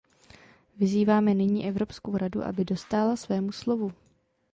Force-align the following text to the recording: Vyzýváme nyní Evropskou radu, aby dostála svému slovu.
Vyzýváme 0.77 1.33
nyní 1.33 1.67
Evropskou 1.67 2.17
radu, 2.17 2.43
aby 2.43 2.65
dostála 2.65 3.15
svému 3.15 3.51
slovu. 3.51 3.91